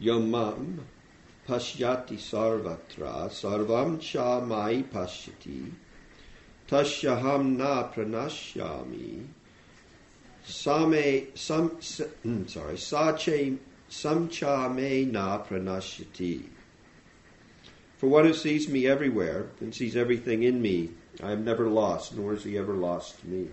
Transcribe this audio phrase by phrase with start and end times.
[0.00, 0.78] Yomam
[1.48, 5.70] pashyati sarvatra sarvam cha mai pashyati
[6.68, 9.26] tasyaham na pranashyami
[10.44, 16.44] same sam mm, sorry sache samcha me na pranashyati.
[17.98, 20.90] For one who sees me everywhere and sees everything in me
[21.22, 23.48] I am never lost nor is he ever lost to me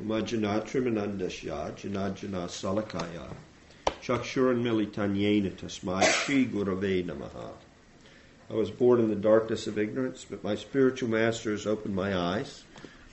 [0.00, 3.34] Umajana Trimanandasya Janajana Salakaya
[4.02, 7.52] Chakshuran Militanyena Tasmai Shri Gurave Namaha.
[8.50, 12.16] I was born in the darkness of ignorance, but my spiritual master has opened my
[12.16, 12.64] eyes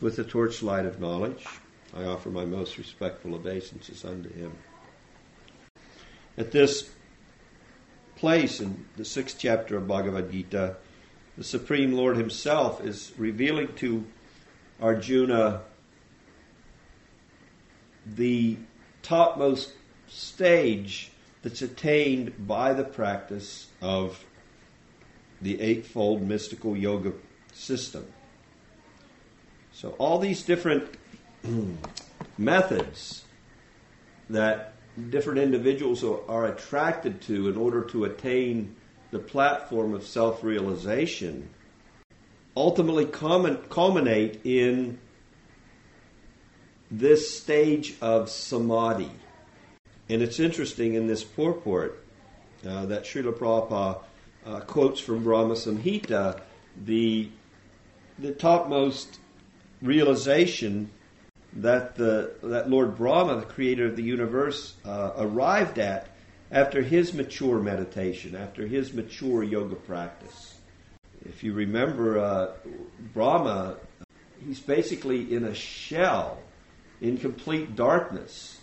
[0.02, 1.46] with the torchlight of knowledge.
[1.96, 4.52] I offer my most respectful obeisances unto him.
[6.40, 6.90] At this
[8.16, 10.78] place in the sixth chapter of Bhagavad Gita,
[11.38, 14.06] the Supreme Lord Himself is revealing to
[14.82, 15.62] Arjuna
[18.08, 18.58] the
[19.04, 19.74] topmost
[20.10, 24.24] stage that's attained by the practice of
[25.42, 27.14] the Eightfold Mystical Yoga
[27.54, 28.06] system.
[29.72, 30.98] So, all these different
[32.38, 33.24] methods
[34.30, 34.74] that
[35.10, 38.76] different individuals are attracted to in order to attain
[39.12, 41.50] the platform of self realization
[42.56, 45.00] ultimately culminate in
[46.92, 49.12] this stage of samadhi.
[50.10, 52.04] And it's interesting in this purport
[52.68, 54.02] uh, that Srila Prabhupada
[54.46, 56.42] uh, quotes from Brahma Samhita
[56.86, 57.30] the,
[58.18, 59.20] the topmost
[59.82, 60.90] realization
[61.54, 66.10] that, the, that Lord Brahma, the creator of the universe, uh, arrived at
[66.52, 70.56] after his mature meditation, after his mature yoga practice.
[71.26, 72.52] If you remember, uh,
[73.14, 73.78] Brahma,
[74.46, 76.40] he's basically in a shell
[77.02, 78.59] in complete darkness.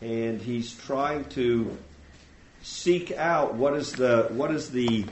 [0.00, 1.76] And he's trying to
[2.62, 5.04] seek out what is the what is the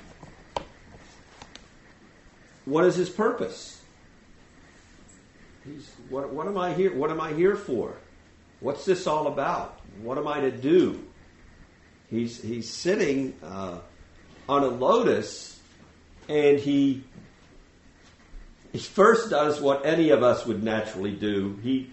[2.65, 3.81] what is his purpose?
[5.65, 7.95] He's what what am I here what am I here for?
[8.61, 9.81] What's this all about?
[10.03, 11.05] What am I to do?
[12.11, 13.79] He's he's sitting uh,
[14.49, 15.59] on a lotus
[16.29, 17.05] and he
[18.73, 21.59] he first does what any of us would naturally do.
[21.63, 21.91] He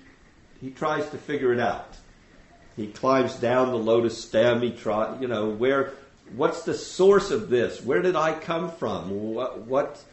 [0.62, 1.93] he tries to figure it out.
[2.76, 4.62] He climbs down the lotus stem.
[4.62, 5.94] He try, you know, where,
[6.36, 7.82] what's the source of this?
[7.82, 9.34] Where did I come from?
[9.34, 10.04] What, what,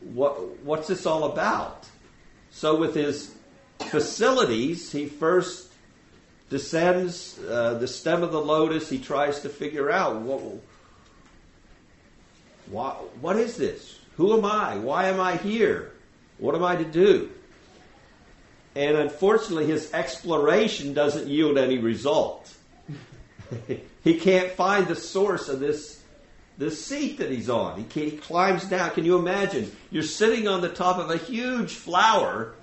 [0.00, 1.86] what, what's this all about?
[2.50, 3.34] So with his
[3.78, 5.72] facilities, he first
[6.50, 8.88] descends uh, the stem of the lotus.
[8.88, 10.40] He tries to figure out what,
[12.66, 13.98] what, what is this?
[14.16, 14.76] Who am I?
[14.76, 15.92] Why am I here?
[16.38, 17.30] What am I to do?
[18.76, 22.52] And unfortunately, his exploration doesn't yield any result.
[24.04, 26.02] he can't find the source of this,
[26.58, 27.84] this seat that he's on.
[27.92, 28.90] He, he climbs down.
[28.90, 29.74] Can you imagine?
[29.90, 32.54] You're sitting on the top of a huge flower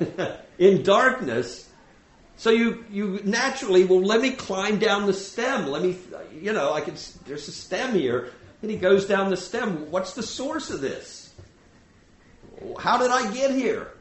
[0.58, 1.68] in darkness.
[2.38, 5.68] So you, you naturally, well, let me climb down the stem.
[5.68, 5.96] Let me,
[6.34, 6.94] you know, I can,
[7.26, 8.32] there's a stem here.
[8.62, 9.90] And he goes down the stem.
[9.92, 11.32] What's the source of this?
[12.78, 13.92] How did I get here?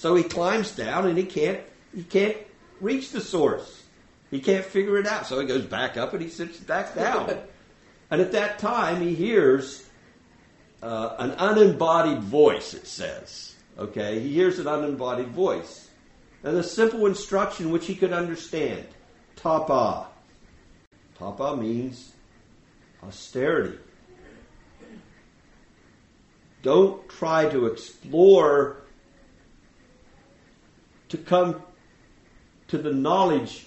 [0.00, 1.60] So he climbs down and he can't
[1.94, 2.38] he can't
[2.80, 3.82] reach the source.
[4.30, 5.26] He can't figure it out.
[5.26, 7.36] So he goes back up and he sits back down.
[8.10, 9.86] and at that time he hears
[10.82, 13.54] uh, an unembodied voice, it says.
[13.78, 14.20] Okay?
[14.20, 15.90] He hears an unembodied voice.
[16.44, 18.86] And a simple instruction which he could understand.
[19.36, 20.06] Tapa.
[21.18, 22.12] Tapa means
[23.02, 23.76] austerity.
[26.62, 28.80] Don't try to explore
[31.10, 31.62] to come
[32.68, 33.66] to the knowledge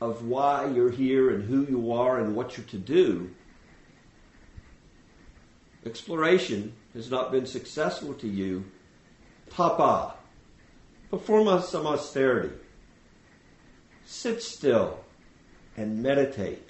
[0.00, 3.30] of why you're here and who you are and what you're to do,
[5.84, 8.64] exploration has not been successful to you,
[9.50, 10.14] Tapa,
[11.10, 12.54] perform some austerity.
[14.04, 15.00] Sit still
[15.76, 16.68] and meditate.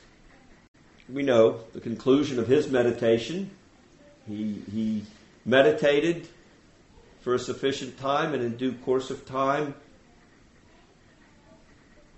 [1.09, 3.51] We know the conclusion of his meditation.
[4.27, 5.05] He, he
[5.45, 6.29] meditated
[7.27, 9.75] for a sufficient time, and in due course of time,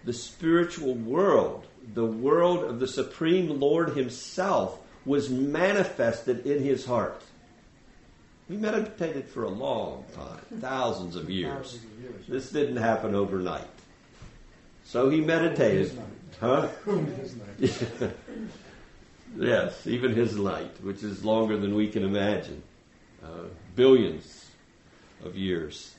[0.05, 7.23] the spiritual world, the world of the Supreme Lord Himself, was manifested in his heart.
[8.49, 11.79] He meditated for a long time, thousands of years.
[12.29, 13.65] This didn't happen overnight.
[14.85, 15.99] So he meditated.
[16.39, 16.69] Huh?
[19.39, 22.63] yes, even his light, which is longer than we can imagine.
[23.25, 23.45] Uh,
[23.75, 24.48] billions
[25.25, 25.95] of years.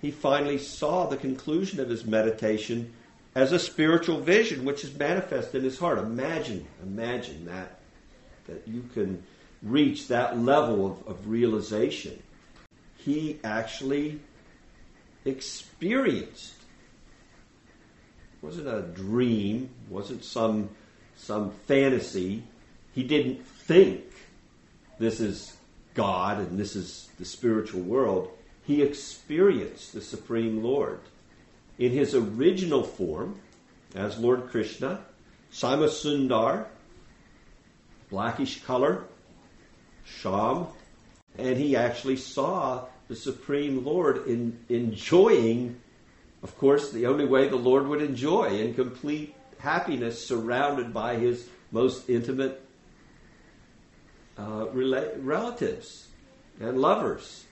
[0.00, 2.92] He finally saw the conclusion of his meditation
[3.34, 5.98] as a spiritual vision which is manifest in his heart.
[5.98, 7.78] Imagine, imagine that,
[8.46, 9.22] that you can
[9.62, 12.22] reach that level of, of realization.
[12.98, 14.20] He actually
[15.24, 16.54] experienced.
[18.42, 20.68] It wasn't a dream, wasn't some
[21.16, 22.42] some fantasy.
[22.94, 24.04] He didn't think
[24.98, 25.53] this is
[25.94, 28.30] God and this is the spiritual world.
[28.64, 31.00] He experienced the Supreme Lord
[31.78, 33.40] in his original form
[33.94, 35.00] as Lord Krishna,
[35.52, 36.66] Sima Sundar,
[38.10, 39.04] blackish color,
[40.04, 40.66] Sham,
[41.38, 45.80] and he actually saw the Supreme Lord in enjoying,
[46.42, 51.48] of course, the only way the Lord would enjoy in complete happiness, surrounded by his
[51.70, 52.63] most intimate
[54.38, 56.08] uh, rela- relatives
[56.60, 57.44] and lovers.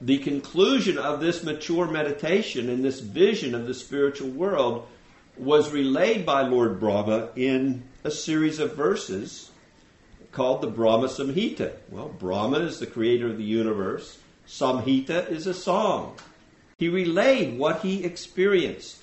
[0.00, 4.86] The conclusion of this mature meditation and this vision of the spiritual world
[5.36, 9.50] was relayed by Lord Brahma in a series of verses
[10.32, 11.72] called the Brahma Samhita.
[11.90, 14.18] Well, Brahma is the creator of the universe.
[14.46, 16.16] Samhita is a song.
[16.78, 18.98] He relayed what he experienced,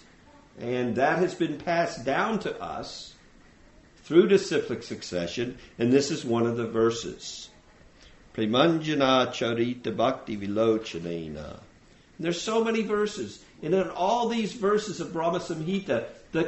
[0.59, 3.13] and that has been passed down to us
[4.07, 7.49] through disciplic succession, and this is one of the verses.
[8.33, 11.59] Premanjana charita bhakti vilochanena.
[12.17, 13.43] There's so many verses.
[13.61, 16.43] And in all these verses of Brahma Samhita, the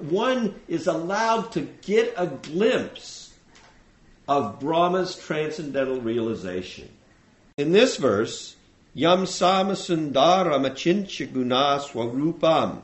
[0.00, 3.32] one is allowed to get a glimpse
[4.26, 6.88] of Brahma's transcendental realization.
[7.56, 8.56] In this verse,
[8.92, 12.82] Yam Samasundara Machincha Guna Swarupam.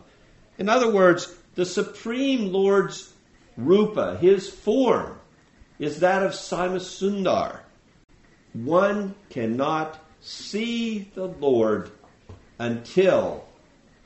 [0.56, 3.12] In other words, the Supreme Lord's
[3.56, 5.18] rupa, his form,
[5.78, 7.60] is that of Sundar.
[8.52, 11.90] One cannot see the Lord
[12.58, 13.44] until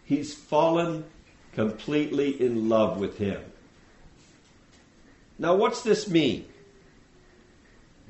[0.05, 1.05] he's fallen
[1.53, 3.43] completely in love with him.
[5.39, 6.47] Now, what's this mean?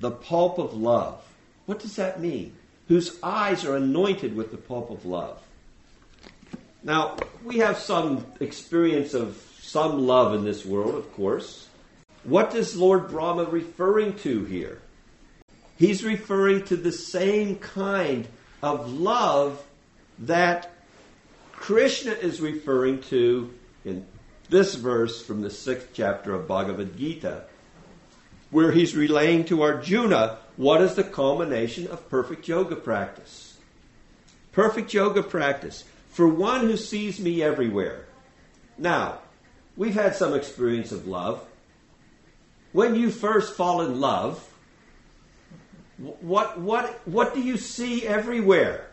[0.00, 1.22] The pulp of love.
[1.66, 2.54] What does that mean?
[2.88, 5.40] Whose eyes are anointed with the pulp of love.
[6.82, 11.68] Now, we have some experience of some love in this world, of course.
[12.22, 14.80] What is Lord Brahma referring to here?
[15.76, 18.28] He's referring to the same kind
[18.62, 19.64] of love
[20.20, 20.70] that
[21.52, 23.52] Krishna is referring to
[23.84, 24.06] in
[24.50, 27.44] this verse from the sixth chapter of Bhagavad Gita,
[28.50, 33.56] where he's relaying to Arjuna what is the culmination of perfect yoga practice.
[34.52, 38.04] Perfect yoga practice for one who sees me everywhere.
[38.78, 39.18] Now,
[39.76, 41.44] we've had some experience of love.
[42.72, 44.42] When you first fall in love,
[45.98, 48.90] what, what, what do you see everywhere?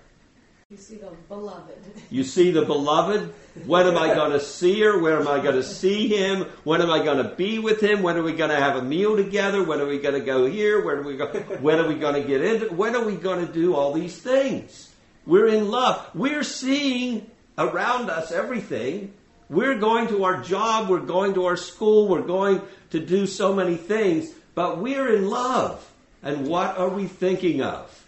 [0.70, 1.78] You see the beloved.
[2.10, 3.34] You see the beloved.
[3.66, 5.00] When am I going to see her?
[5.00, 6.44] When am I going to see him?
[6.64, 8.04] When am I going to be with him?
[8.04, 9.64] When are we going to have a meal together?
[9.64, 10.84] When are we going to go here?
[10.86, 11.28] When are we go,
[11.60, 12.74] When are we going to get into?
[12.74, 14.94] When are we going to do all these things?
[15.26, 16.10] We're in love.
[16.14, 19.14] We're seeing around us everything.
[19.52, 20.90] We're going to our job.
[20.90, 22.08] We're going to our school.
[22.08, 22.62] We're going
[22.92, 24.32] to do so many things.
[24.56, 25.88] But we're in love.
[26.24, 28.06] And what are we thinking of?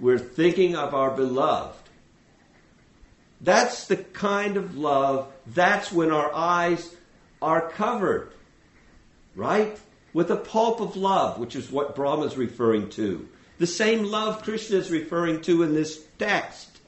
[0.00, 1.76] We're thinking of our beloved.
[3.40, 6.94] That's the kind of love, that's when our eyes
[7.40, 8.32] are covered,
[9.34, 9.78] right?
[10.12, 13.26] With a pulp of love, which is what Brahma is referring to.
[13.58, 16.80] The same love Krishna is referring to in this text.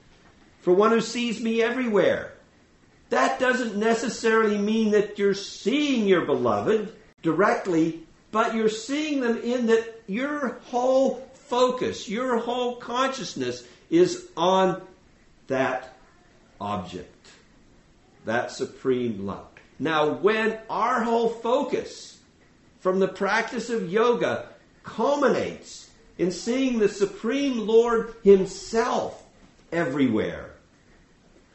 [0.61, 2.35] For one who sees me everywhere.
[3.13, 9.67] That doesn't necessarily mean that you're seeing your beloved directly, but you're seeing them in
[9.67, 14.81] that your whole focus, your whole consciousness is on
[15.49, 15.95] that
[16.59, 17.27] object,
[18.25, 19.45] that supreme love.
[19.79, 22.19] Now, when our whole focus
[22.81, 24.49] from the practice of yoga
[24.85, 29.23] culminates in seeing the Supreme Lord Himself
[29.71, 30.52] everywhere,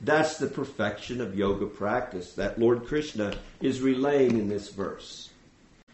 [0.01, 5.27] that's the perfection of yoga practice that Lord Krishna is relaying in this verse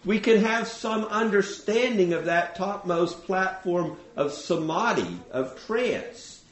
[0.06, 6.44] we can have some understanding of that topmost platform of samadhi, of trance.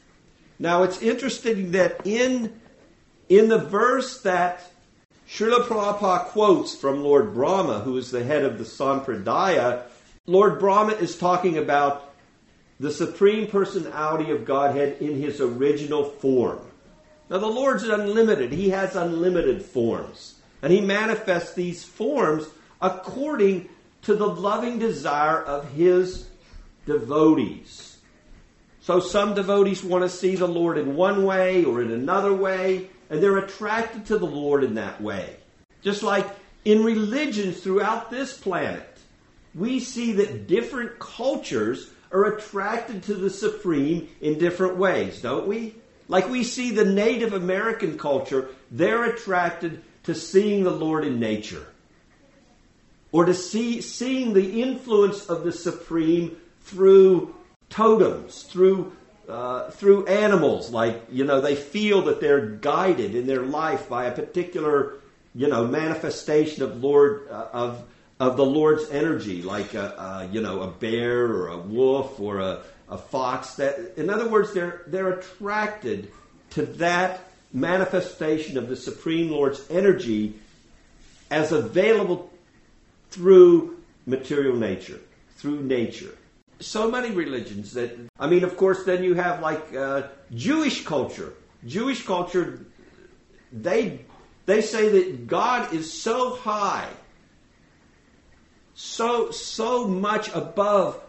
[0.58, 2.60] Now it's interesting that in,
[3.28, 4.70] in the verse that
[5.28, 9.82] Srila Prabhupada quotes from Lord Brahma, who is the head of the Sampradaya,
[10.26, 12.14] Lord Brahma is talking about
[12.80, 16.60] the Supreme Personality of Godhead in his original form.
[17.32, 18.52] Now the Lord's unlimited.
[18.52, 20.34] He has unlimited forms.
[20.60, 22.44] And he manifests these forms
[22.82, 23.70] according
[24.02, 26.28] to the loving desire of his
[26.84, 27.96] devotees.
[28.82, 32.90] So some devotees want to see the Lord in one way or in another way,
[33.08, 35.36] and they're attracted to the Lord in that way.
[35.80, 36.26] Just like
[36.66, 38.98] in religions throughout this planet,
[39.54, 45.76] we see that different cultures are attracted to the supreme in different ways, don't we?
[46.12, 51.66] Like we see the Native American culture, they're attracted to seeing the Lord in nature.
[53.12, 57.34] Or to see seeing the influence of the supreme through
[57.70, 58.92] totems, through
[59.26, 60.70] uh, through animals.
[60.70, 64.98] Like you know, they feel that they're guided in their life by a particular
[65.34, 67.84] you know manifestation of Lord uh, of
[68.20, 72.40] of the Lord's energy, like a, a, you know a bear or a wolf or
[72.40, 72.60] a,
[72.92, 73.54] a fox.
[73.54, 76.10] That in other words, they're they're attracted
[76.50, 80.34] to that manifestation of the Supreme Lord's energy
[81.30, 82.30] as available
[83.10, 85.00] through material nature,
[85.36, 86.14] through nature
[86.62, 91.34] so many religions that I mean, of course, then you have like uh, Jewish culture.
[91.66, 92.64] Jewish culture,
[93.52, 94.00] they
[94.46, 96.88] they say that God is so high,
[98.74, 101.02] so so much above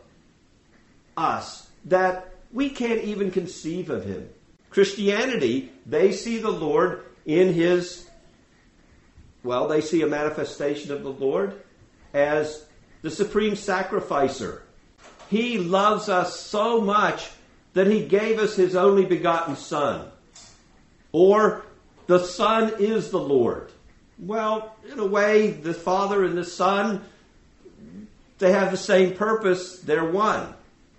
[1.15, 4.29] us that we can't even conceive of Him.
[4.69, 8.07] Christianity, they see the Lord in His.
[9.43, 11.61] Well, they see a manifestation of the Lord
[12.13, 12.65] as
[13.01, 14.63] the supreme sacrificer
[15.33, 17.31] he loves us so much
[17.73, 20.07] that he gave us his only begotten Son.
[21.11, 21.65] Or
[22.05, 23.71] the Son is the Lord.
[24.19, 27.03] Well, in a way, the Father and the Son,
[28.37, 29.79] they have the same purpose.
[29.79, 30.53] They're one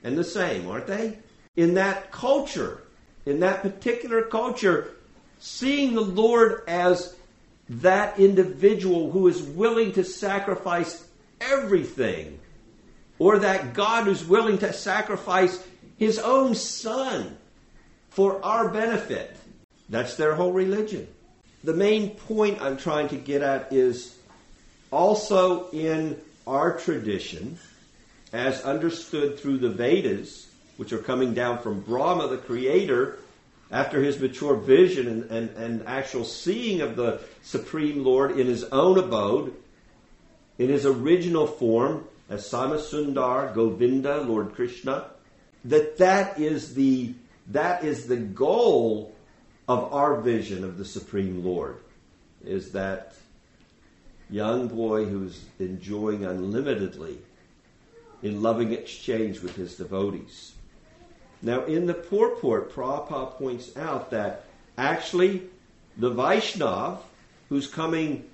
[0.04, 1.18] and the same, aren't they?
[1.56, 2.82] In that culture,
[3.26, 4.92] in that particular culture,
[5.40, 7.16] seeing the Lord as
[7.68, 11.06] that individual who is willing to sacrifice
[11.40, 12.38] everything
[13.18, 17.36] or that God who's willing to sacrifice his own son
[18.10, 19.36] for our benefit.
[19.88, 21.06] That's their whole religion.
[21.62, 24.18] The main point I'm trying to get at is
[24.90, 27.58] also in our tradition,
[28.34, 33.18] as understood through the Vedas, which are coming down from Brahma, the creator,
[33.70, 38.64] after his mature vision and, and, and actual seeing of the Supreme Lord in his
[38.64, 39.54] own abode,
[40.58, 45.10] in his original form, as Sundar, Govinda, Lord Krishna,
[45.64, 47.14] that that is the
[47.48, 49.14] that is the goal
[49.68, 51.76] of our vision of the Supreme Lord,
[52.44, 53.14] is that
[54.28, 57.18] young boy who's enjoying unlimitedly
[58.24, 60.52] in loving exchange with his devotees.
[61.42, 64.46] Now, in the purport, Prabhupada points out that
[64.78, 65.42] actually
[65.98, 66.98] the Vaishnav,
[67.50, 68.24] who's coming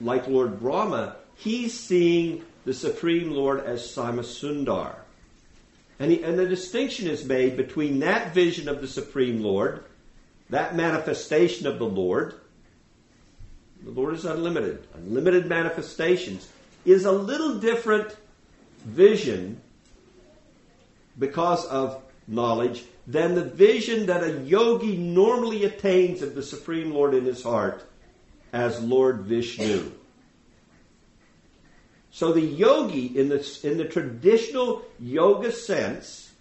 [0.00, 4.94] like Lord Brahma, he's seeing the Supreme Lord as Sundar,
[5.98, 9.84] And, he, and the distinction is made between that vision of the Supreme Lord,
[10.50, 12.34] that manifestation of the Lord,
[13.82, 16.48] the Lord is unlimited, unlimited manifestations,
[16.84, 18.14] is a little different
[18.86, 19.60] vision
[21.18, 27.14] because of knowledge than the vision that a yogi normally attains of the Supreme Lord
[27.14, 27.84] in his heart
[28.52, 29.92] as Lord Vishnu.
[32.10, 36.32] So the yogi, in the, in the traditional yoga sense,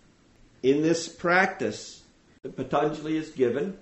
[0.64, 2.02] in this practice
[2.44, 3.78] that Patanjali is given,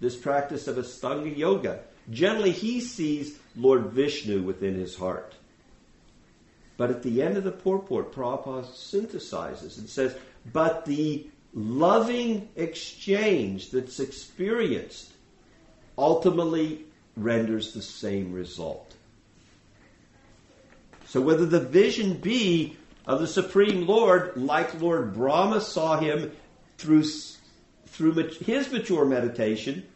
[0.00, 1.80] this practice of Astanga Yoga,
[2.10, 5.34] generally he sees Lord Vishnu within his heart.
[6.76, 10.16] But at the end of the purport, Prabhupada synthesizes and says,
[10.52, 15.12] but the loving exchange that's experienced
[15.96, 16.84] ultimately
[17.16, 18.94] renders the same result.
[21.06, 26.32] So whether the vision be of the Supreme Lord, like Lord Brahma saw him
[26.76, 27.04] through,
[27.86, 29.86] through his mature meditation,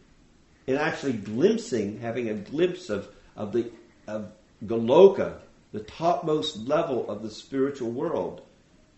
[0.67, 3.69] and actually glimpsing, having a glimpse of, of, the,
[4.07, 4.31] of
[4.65, 5.35] Goloka,
[5.71, 8.41] the topmost level of the spiritual world,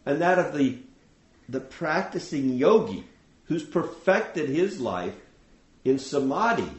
[0.06, 0.80] and that of the,
[1.48, 3.06] the practicing yogi
[3.46, 5.16] who's perfected his life
[5.86, 6.70] in samadhi,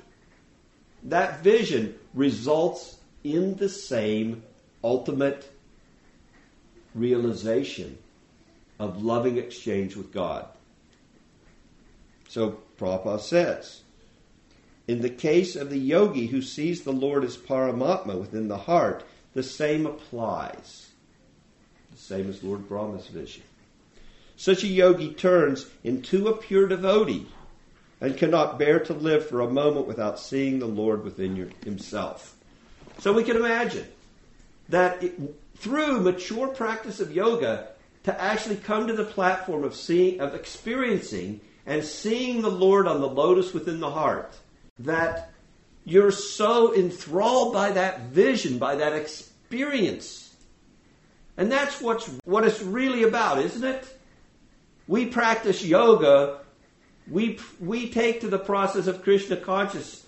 [1.04, 4.42] that vision results in the same
[4.82, 5.50] ultimate
[6.94, 7.98] realization
[8.78, 10.46] of loving exchange with God.
[12.28, 13.82] So Prabhupada says,
[14.86, 19.04] in the case of the yogi who sees the Lord as Paramatma within the heart,
[19.34, 20.88] the same applies.
[21.92, 23.42] The same as Lord Brahma's vision.
[24.36, 27.26] Such a yogi turns into a pure devotee
[28.00, 32.36] and cannot bear to live for a moment without seeing the Lord within your, himself.
[32.98, 33.86] So we can imagine
[34.68, 35.18] that it,
[35.56, 37.68] through mature practice of yoga
[38.04, 43.00] to actually come to the platform of seeing of experiencing and seeing the Lord on
[43.00, 44.36] the lotus within the heart
[44.78, 45.32] that
[45.84, 50.34] You're so enthralled by that vision, by that experience.
[51.36, 53.86] And that's what's, what it's really about, isn't it?
[54.86, 56.40] We practice yoga,
[57.10, 60.04] we, we take to the process of Krishna consciousness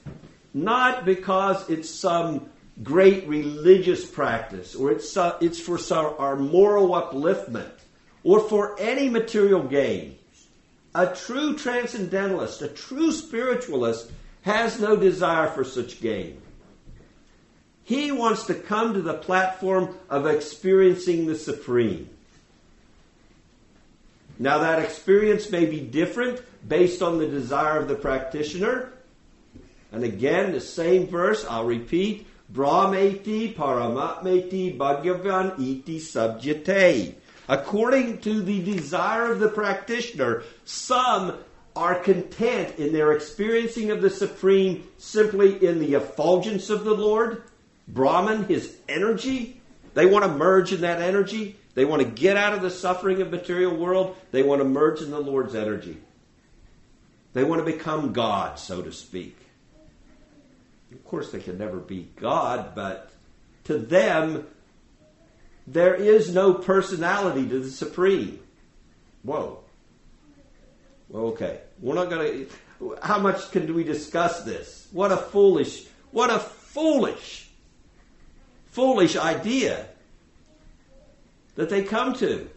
[0.56, 2.49] not because it's some
[2.83, 7.71] great religious practice or it's, uh, it's for some, our moral upliftment
[8.25, 10.16] or for any material gain.
[10.95, 14.11] A true transcendentalist, a true spiritualist,
[14.47, 16.41] has no desire for such gain.
[17.83, 22.09] He wants to come to the platform of experiencing the Supreme.
[24.38, 28.93] Now, that experience may be different based on the desire of the practitioner.
[29.91, 37.15] And again, the same verse, I'll repeat Brahmeti Paramatmeti Bhagavan iti subjite.
[37.49, 41.37] According to the desire of the practitioner, some
[41.76, 47.42] are content in their experiencing of the Supreme simply in the effulgence of the Lord,
[47.87, 49.61] Brahman, his energy.
[49.95, 51.56] They want to merge in that energy.
[51.75, 54.16] They want to get out of the suffering of material world.
[54.30, 55.99] They want to merge in the Lord's energy.
[57.35, 59.37] They want to become God, so to speak.
[60.90, 63.11] Of course, they can never be God, but
[63.64, 64.47] to them,
[65.66, 68.40] there is no personality to the Supreme.
[69.23, 69.65] Whoa.
[71.15, 71.61] Okay.
[71.81, 72.47] We're not going
[72.81, 72.99] to.
[73.03, 74.89] How much can we discuss this?
[74.93, 77.49] What a foolish, what a foolish,
[78.67, 79.87] foolish idea
[81.55, 82.49] that they come to.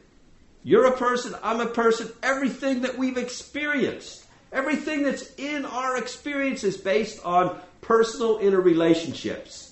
[0.64, 6.66] You're a person, I'm a person, everything that we've experienced, everything that's in our experience
[6.66, 9.72] is based on personal interrelationships.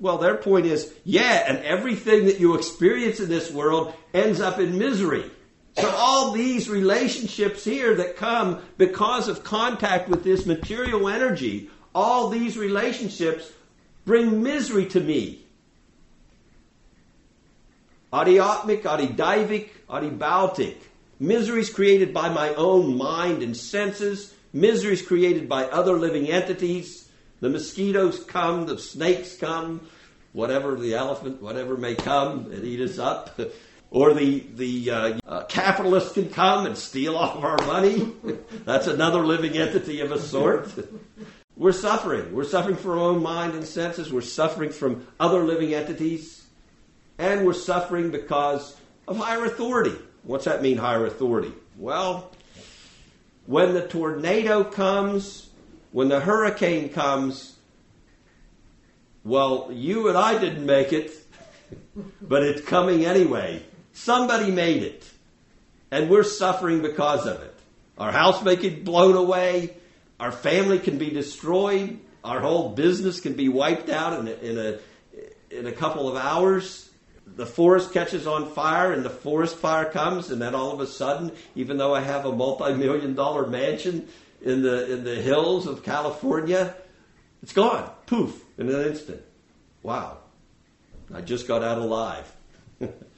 [0.00, 4.58] Well, their point is, yeah, and everything that you experience in this world ends up
[4.58, 5.30] in misery.
[5.80, 12.28] So all these relationships here that come because of contact with this material energy, all
[12.28, 13.50] these relationships
[14.04, 15.44] bring misery to me.
[18.12, 20.76] Adhyatmic, adidaivik, adibautic.
[21.18, 27.08] Miseries created by my own mind and senses, miseries created by other living entities.
[27.40, 29.88] The mosquitoes come, the snakes come,
[30.32, 33.40] whatever the elephant, whatever may come and eat us up.
[33.90, 38.12] Or the, the uh, uh, capitalist can come and steal all of our money.
[38.64, 40.72] That's another living entity of a sort.
[41.56, 42.32] We're suffering.
[42.32, 44.12] We're suffering from our own mind and senses.
[44.12, 46.46] We're suffering from other living entities.
[47.18, 48.74] And we're suffering because
[49.06, 49.94] of higher authority.
[50.22, 51.52] What's that mean, higher authority?
[51.76, 52.30] Well,
[53.44, 55.50] when the tornado comes,
[55.92, 57.56] when the hurricane comes,
[59.22, 61.12] well, you and I didn't make it,
[62.22, 63.62] but it's coming anyway.
[63.92, 65.08] Somebody made it.
[65.90, 67.54] And we're suffering because of it.
[67.98, 69.76] Our house may get blown away.
[70.18, 71.98] Our family can be destroyed.
[72.22, 74.78] Our whole business can be wiped out in a, in a,
[75.50, 76.88] in a couple of hours.
[77.26, 80.86] The forest catches on fire and the forest fire comes, and then all of a
[80.86, 84.08] sudden, even though I have a multi million dollar mansion
[84.42, 86.74] in the, in the hills of California,
[87.42, 87.90] it's gone.
[88.06, 89.22] Poof, in an instant.
[89.82, 90.18] Wow.
[91.12, 92.30] I just got out alive.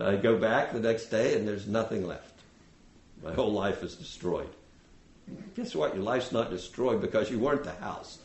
[0.00, 2.34] I go back the next day and there's nothing left.
[3.22, 4.48] My whole life is destroyed.
[5.56, 5.94] Guess what?
[5.94, 8.18] Your life's not destroyed because you weren't the house.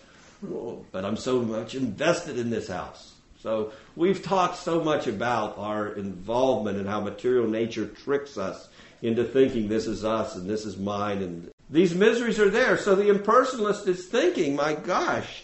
[0.47, 3.13] Oh, but I'm so much invested in this house.
[3.41, 8.69] So we've talked so much about our involvement and how material nature tricks us
[9.01, 12.77] into thinking this is us and this is mine and these miseries are there.
[12.77, 15.43] So the impersonalist is thinking, my gosh,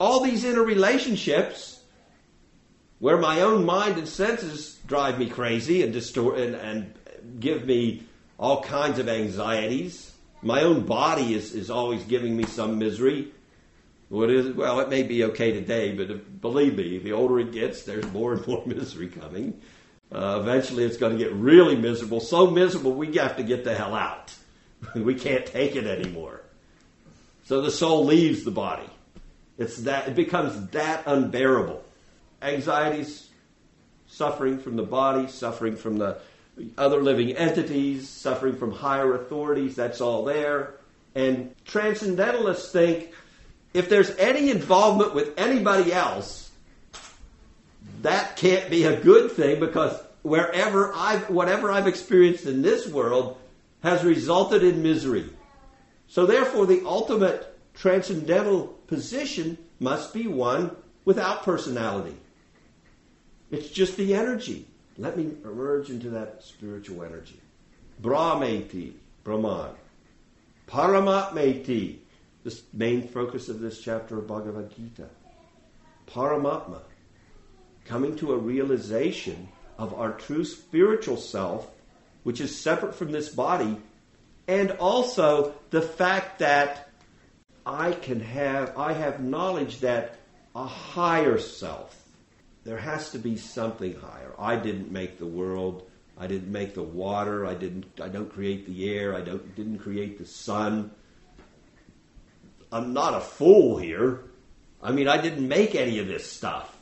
[0.00, 1.71] all these interrelationships
[3.02, 6.94] where my own mind and senses drive me crazy and distort and, and
[7.40, 8.00] give me
[8.38, 10.12] all kinds of anxieties.
[10.40, 13.32] My own body is, is always giving me some misery.
[14.08, 17.82] What is well, it may be okay today, but believe me, the older it gets,
[17.82, 19.60] there's more and more misery coming.
[20.12, 22.20] Uh, eventually, it's going to get really miserable.
[22.20, 24.32] So miserable, we have to get the hell out.
[24.94, 26.42] we can't take it anymore.
[27.46, 28.88] So the soul leaves the body.
[29.58, 31.82] It's that it becomes that unbearable
[32.42, 33.28] anxieties,
[34.06, 36.18] suffering from the body, suffering from the
[36.76, 40.74] other living entities, suffering from higher authorities, that's all there.
[41.14, 43.10] And transcendentalists think
[43.74, 46.50] if there's any involvement with anybody else,
[48.02, 53.38] that can't be a good thing because wherever I've, whatever I've experienced in this world
[53.82, 55.30] has resulted in misery.
[56.08, 62.16] So therefore, the ultimate transcendental position must be one without personality.
[63.52, 64.66] It's just the energy.
[64.98, 67.38] Let me emerge into that spiritual energy.
[68.00, 69.70] Brahmeti, Brahman.
[70.66, 71.98] Paramatmeti,
[72.44, 75.08] the main focus of this chapter of Bhagavad Gita.
[76.08, 76.80] Paramatma,
[77.84, 81.70] coming to a realization of our true spiritual self,
[82.22, 83.76] which is separate from this body,
[84.48, 86.88] and also the fact that
[87.66, 90.16] I can have, I have knowledge that
[90.54, 92.01] a higher self,
[92.64, 94.32] there has to be something higher.
[94.38, 95.88] I didn't make the world.
[96.16, 97.46] I didn't make the water.
[97.46, 98.00] I didn't.
[98.00, 99.14] I don't create the air.
[99.14, 99.54] I don't.
[99.56, 100.92] Didn't create the sun.
[102.70, 104.24] I'm not a fool here.
[104.82, 106.76] I mean, I didn't make any of this stuff.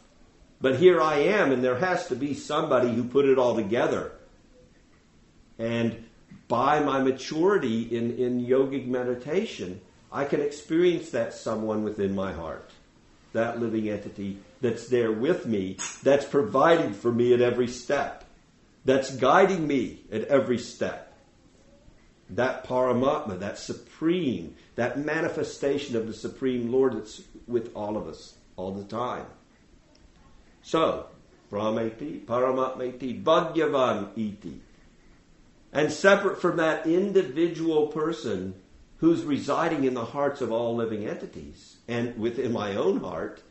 [0.61, 4.13] But here I am, and there has to be somebody who put it all together.
[5.59, 6.05] And
[6.49, 9.81] by my maturity in, in yogic meditation,
[10.13, 12.71] I can experience that someone within my heart,
[13.33, 18.25] that living entity that's there with me, that's providing for me at every step,
[18.85, 21.07] that's guiding me at every step.
[22.31, 28.35] That Paramatma, that supreme, that manifestation of the Supreme Lord that's with all of us
[28.57, 29.27] all the time.
[30.63, 31.07] So,
[31.51, 34.61] Brahmeti, Paramatmeti, Bhagavan iti.
[35.73, 38.55] And separate from that individual person
[39.01, 43.43] who's residing in the hearts of all living entities and within my own heart,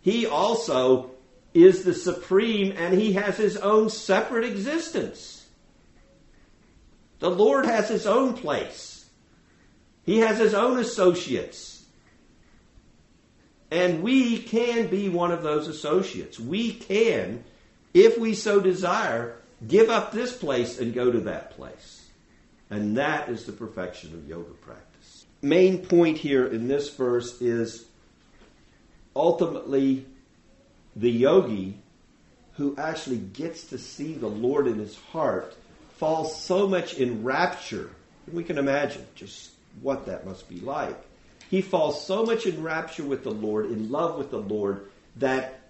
[0.00, 1.12] he also
[1.54, 5.46] is the supreme and he has his own separate existence.
[7.20, 9.06] The Lord has his own place.
[10.04, 11.84] He has his own associates.
[13.70, 16.38] And we can be one of those associates.
[16.38, 17.44] We can,
[17.94, 19.36] if we so desire,
[19.66, 22.05] give up this place and go to that place.
[22.70, 25.26] And that is the perfection of yoga practice.
[25.42, 27.86] Main point here in this verse is
[29.14, 30.06] ultimately
[30.96, 31.78] the yogi
[32.54, 35.54] who actually gets to see the Lord in his heart
[35.96, 37.90] falls so much in rapture.
[38.32, 39.50] We can imagine just
[39.82, 40.96] what that must be like.
[41.50, 45.60] He falls so much in rapture with the Lord, in love with the Lord, that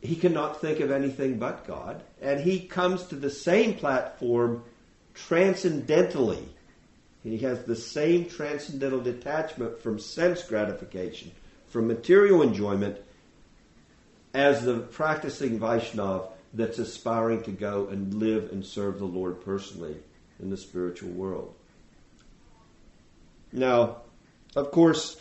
[0.00, 2.02] he cannot think of anything but God.
[2.22, 4.62] And he comes to the same platform
[5.26, 6.48] transcendentally.
[7.22, 11.32] He has the same transcendental detachment from sense gratification,
[11.68, 12.98] from material enjoyment,
[14.34, 19.96] as the practicing Vaishnav that's aspiring to go and live and serve the Lord personally
[20.40, 21.54] in the spiritual world.
[23.52, 24.02] Now,
[24.54, 25.16] of course,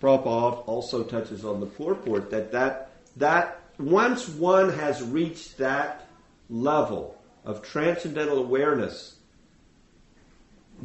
[0.00, 6.08] Prabhupada also touches on the purport that, that that once one has reached that
[6.48, 9.15] level of transcendental awareness,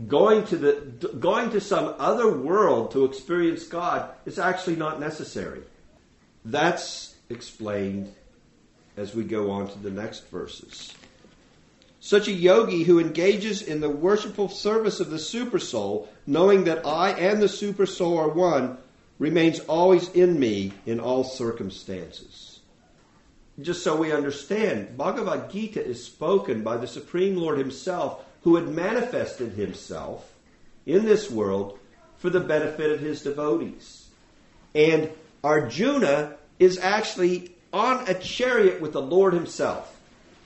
[0.08, 5.62] going to the going to some other world to experience God is actually not necessary.
[6.45, 8.13] That's explained
[8.97, 10.93] as we go on to the next verses.
[11.99, 17.12] Such a yogi who engages in the worshipful service of the Supersoul, knowing that I
[17.12, 18.80] and the Supersoul are one,
[19.19, 22.60] remains always in me in all circumstances.
[23.62, 28.67] Just so we understand, Bhagavad Gita is spoken by the Supreme Lord Himself, who had
[28.67, 30.34] manifested Himself
[30.86, 31.80] in this world
[32.17, 34.10] for the benefit of His devotees.
[34.73, 35.10] And
[35.43, 39.97] Arjuna is actually on a chariot with the Lord Himself.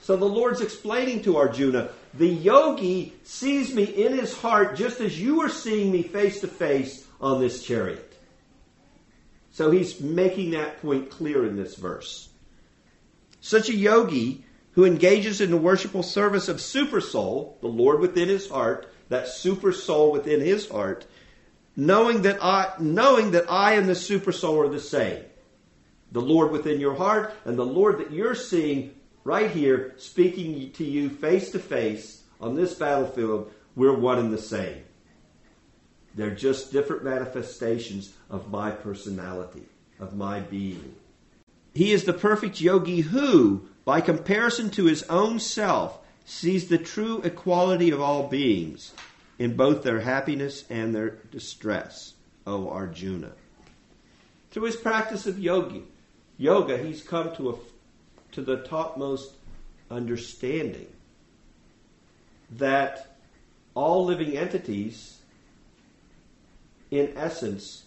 [0.06, 5.20] So the Lord's explaining to Arjuna, the yogi sees me in his heart just as
[5.20, 8.16] you are seeing me face to face on this chariot.
[9.50, 12.28] So he's making that point clear in this verse.
[13.40, 14.44] Such a yogi
[14.76, 19.26] who engages in the worshipful service of super soul, the Lord within his heart, that
[19.26, 21.06] super soul within his heart,
[21.74, 25.24] knowing that I knowing that I and the super soul are the same.
[26.12, 30.84] The Lord within your heart and the Lord that you're seeing right here, speaking to
[30.84, 34.84] you face to face on this battlefield, we're one and the same.
[36.14, 39.64] They're just different manifestations of my personality,
[39.98, 40.96] of my being.
[41.74, 47.22] He is the perfect yogi who, by comparison to his own self, sees the true
[47.22, 48.92] equality of all beings
[49.38, 52.14] in both their happiness and their distress,
[52.46, 53.30] O Arjuna.
[54.50, 55.84] Through his practice of yogi,
[56.36, 57.54] yoga, he's come to a
[58.32, 59.34] to the topmost
[59.90, 60.88] understanding
[62.50, 63.16] that
[63.74, 65.20] all living entities,
[66.90, 67.84] in essence,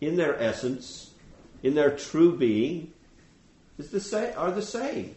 [0.00, 1.10] in their essence,
[1.62, 2.92] in their true being,
[3.80, 5.16] is the are the same.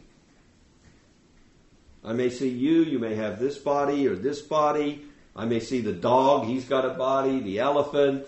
[2.03, 5.05] I may see you, you may have this body or this body.
[5.35, 8.25] I may see the dog, he's got a body, the elephant,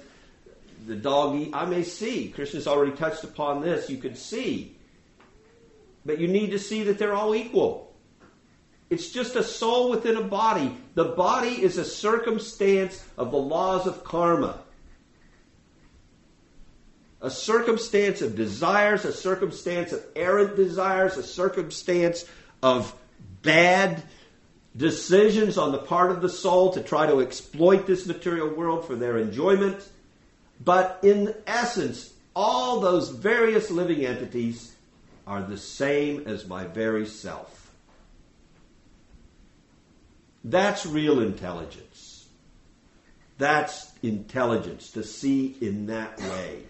[0.87, 1.51] the doggy.
[1.53, 2.29] I may see.
[2.29, 3.89] Krishna's already touched upon this.
[3.89, 4.75] You could see
[6.05, 7.93] but you need to see that they're all equal.
[8.89, 10.77] It's just a soul within a body.
[10.93, 14.59] The body is a circumstance of the laws of karma.
[17.25, 22.23] A circumstance of desires, a circumstance of errant desires, a circumstance
[22.61, 22.95] of
[23.41, 24.03] bad
[24.77, 28.95] decisions on the part of the soul to try to exploit this material world for
[28.95, 29.83] their enjoyment.
[30.63, 34.75] But in essence, all those various living entities
[35.25, 37.73] are the same as my very self.
[40.43, 42.27] That's real intelligence.
[43.39, 46.65] That's intelligence to see in that way.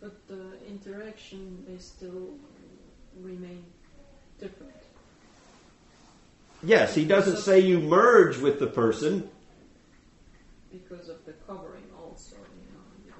[0.00, 2.34] But the interaction, they still
[3.20, 3.64] remain
[4.38, 4.72] different.
[6.62, 9.28] Yes, he doesn't say you merge with the person.
[10.70, 12.80] Because of the covering also, you know.
[13.06, 13.12] You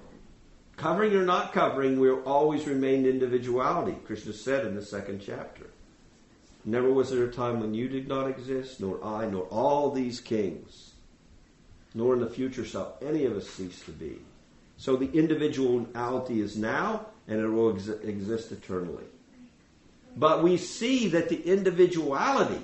[0.76, 3.96] Covering or not covering, we'll always remain individuality.
[4.04, 5.70] Krishna said in the second chapter.
[6.64, 10.20] Never was there a time when you did not exist, nor I, nor all these
[10.20, 10.92] kings,
[11.94, 14.18] nor in the future shall any of us cease to be.
[14.78, 19.04] So the individuality is now, and it will ex- exist eternally.
[20.16, 22.62] But we see that the individuality,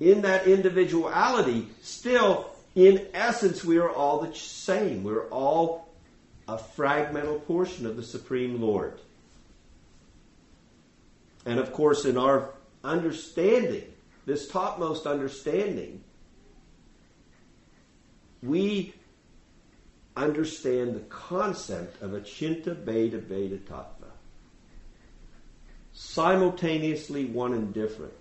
[0.00, 5.04] in that individuality, still, in essence, we are all the same.
[5.04, 5.88] We're all
[6.48, 8.98] a fragmental portion of the Supreme Lord.
[11.46, 12.50] And of course, in our
[12.82, 13.84] understanding,
[14.26, 16.02] this topmost understanding,
[18.42, 18.94] we
[20.16, 24.10] understand the concept of Achintya Bheda Abheda Tattva.
[25.92, 28.12] Simultaneously one and different.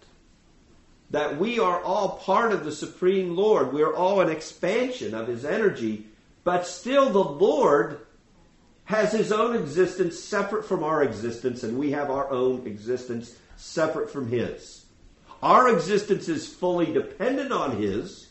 [1.11, 3.73] That we are all part of the Supreme Lord.
[3.73, 6.07] We are all an expansion of His energy,
[6.43, 7.99] but still the Lord
[8.85, 14.09] has His own existence separate from our existence, and we have our own existence separate
[14.09, 14.85] from His.
[15.43, 18.29] Our existence is fully dependent on His.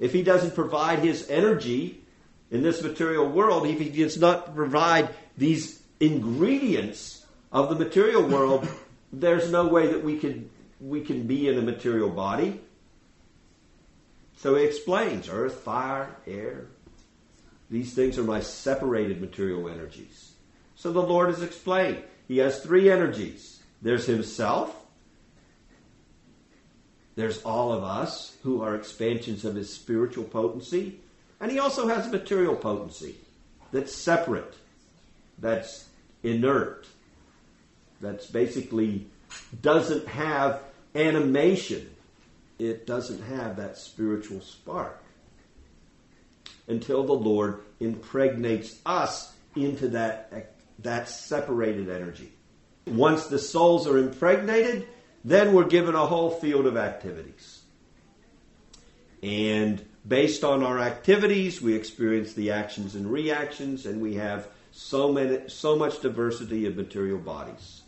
[0.00, 2.02] If He doesn't provide His energy
[2.50, 8.68] in this material world, if He does not provide these ingredients of the material world,
[9.12, 12.60] there's no way that we can we can be in a material body.
[14.36, 16.66] So he explains earth, fire, air.
[17.70, 20.32] These things are my separated material energies.
[20.76, 22.02] So the Lord has explained.
[22.28, 23.62] He has three energies.
[23.80, 24.74] There's himself.
[27.16, 31.00] There's all of us who are expansions of his spiritual potency.
[31.40, 33.16] And he also has material potency
[33.72, 34.54] that's separate,
[35.38, 35.86] that's
[36.22, 36.86] inert,
[38.00, 39.06] that's basically
[39.60, 40.62] doesn't have
[40.94, 41.90] animation.
[42.58, 45.02] It doesn't have that spiritual spark
[46.68, 52.32] until the Lord impregnates us into that, that separated energy.
[52.86, 54.86] Once the souls are impregnated,
[55.24, 57.60] then we're given a whole field of activities.
[59.22, 65.12] And based on our activities, we experience the actions and reactions, and we have so
[65.12, 67.82] many, so much diversity of material bodies,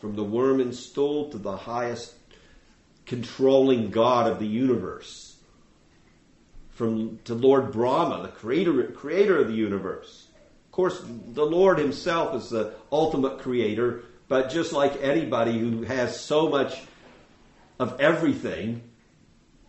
[0.00, 2.14] from the worm and stool to the highest
[3.06, 5.36] controlling God of the universe,
[6.70, 10.26] from to Lord Brahma, the creator, creator of the universe.
[10.66, 16.20] Of course, the Lord Himself is the ultimate creator, but just like anybody who has
[16.20, 16.82] so much
[17.78, 18.82] of everything,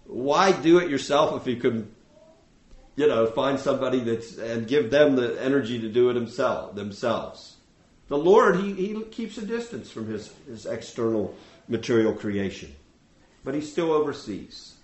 [0.07, 1.93] why do it yourself if you can,
[2.95, 7.57] you know, find somebody that's and give them the energy to do it himself themselves?
[8.07, 11.35] The Lord, he, he keeps a distance from his, his external
[11.67, 12.73] material creation,
[13.43, 14.75] but he still oversees.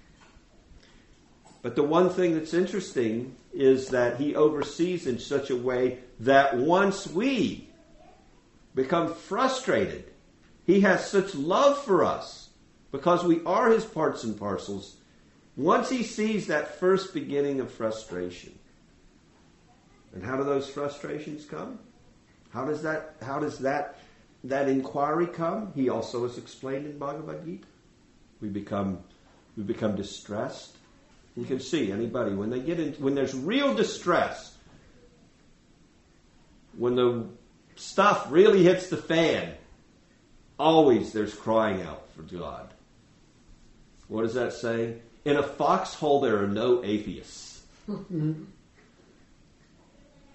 [1.61, 6.57] But the one thing that's interesting is that he oversees in such a way that
[6.57, 7.69] once we
[8.75, 10.11] become frustrated,
[10.65, 12.49] he has such love for us
[12.91, 14.97] because we are his parts and parcels.
[15.55, 18.57] Once he sees that first beginning of frustration,
[20.13, 21.79] and how do those frustrations come?
[22.51, 23.99] How does that how does that
[24.43, 25.71] that inquiry come?
[25.75, 27.65] He also is explained in Bhagavad Gita.
[28.41, 28.99] We become
[29.57, 30.77] we become distressed.
[31.35, 34.55] You can see anybody when they get in when there's real distress,
[36.77, 37.25] when the
[37.75, 39.53] stuff really hits the fan,
[40.59, 42.71] always there's crying out for God.
[44.07, 44.97] What does that say?
[45.25, 47.61] In a foxhole there are no atheists.
[47.87, 48.47] when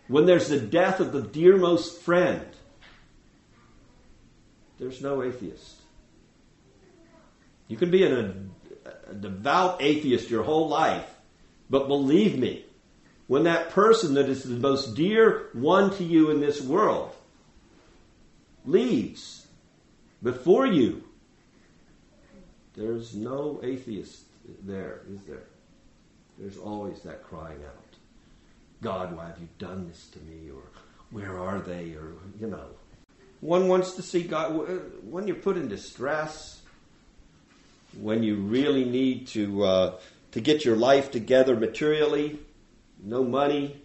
[0.08, 2.46] there's the death of the dearmost friend,
[4.78, 5.76] there's no atheist.
[7.68, 8.50] You can be an,
[8.86, 11.08] a, a devout atheist your whole life,
[11.68, 12.64] but believe me,
[13.26, 17.14] when that person that is the most dear one to you in this world
[18.64, 19.46] leaves,
[20.22, 21.04] before you.
[22.74, 24.22] There's no atheist
[24.64, 25.44] there, is there?
[26.38, 27.88] There's always that crying out
[28.82, 30.50] God, why have you done this to me?
[30.50, 30.62] Or
[31.10, 31.94] where are they?
[31.94, 32.66] Or, you know.
[33.40, 34.52] One wants to see God.
[35.02, 36.60] When you're put in distress,
[37.98, 39.98] when you really need to, uh,
[40.32, 42.38] to get your life together materially,
[43.02, 43.80] no money,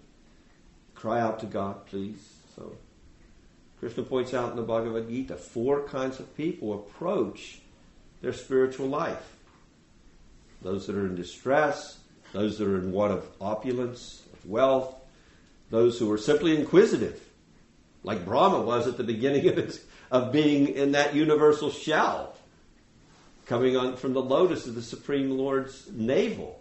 [0.96, 2.18] cry out to God, please.
[2.56, 2.76] So,
[3.80, 7.60] Krishna points out in the Bhagavad Gita four kinds of people approach
[8.22, 9.33] their spiritual life
[10.64, 12.00] those that are in distress,
[12.32, 14.96] those that are in want of opulence, of wealth,
[15.70, 17.22] those who are simply inquisitive,
[18.04, 22.36] like Brahma was at the beginning of, his, of being in that universal shell,
[23.46, 26.60] coming on from the lotus of the Supreme Lord's navel.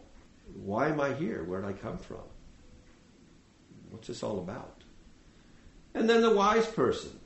[0.64, 1.42] Why am I here?
[1.44, 2.22] Where did I come from?
[3.90, 4.82] What's this all about?
[5.94, 7.18] And then the wise person,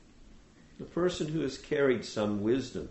[0.78, 2.88] the person who has carried some wisdom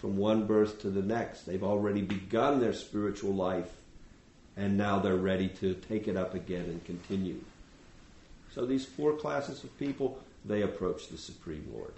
[0.00, 1.42] from one birth to the next.
[1.42, 3.70] They've already begun their spiritual life,
[4.56, 7.40] and now they're ready to take it up again and continue.
[8.54, 11.92] So these four classes of people, they approach the Supreme Lord.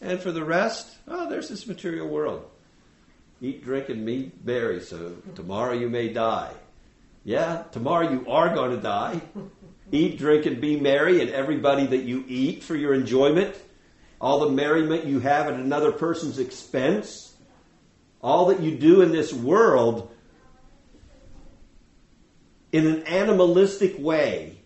[0.00, 2.48] And for the rest, oh, there's this material world.
[3.42, 6.52] Eat, drink, and be merry, so tomorrow you may die.
[7.24, 9.20] Yeah, tomorrow you are going to die.
[9.92, 13.54] Eat, drink, and be merry, and everybody that you eat for your enjoyment,
[14.20, 17.34] all the merriment you have at another person's expense,
[18.22, 20.10] all that you do in this world
[22.72, 24.58] in an animalistic way,